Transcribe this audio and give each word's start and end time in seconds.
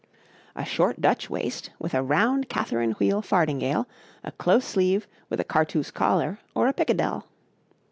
'A 0.55 0.65
short 0.65 0.99
Dutch 0.99 1.29
waist, 1.29 1.69
with 1.77 1.93
a 1.93 2.01
round 2.01 2.49
Catherine 2.49 2.93
wheel 2.93 3.21
fardingale, 3.21 3.85
a 4.23 4.31
close 4.31 4.65
sleeve, 4.65 5.07
with 5.29 5.39
a 5.39 5.43
cartoose 5.45 5.91
collar, 5.91 6.39
or 6.55 6.65
a 6.67 6.73
pickadell.' 6.73 7.27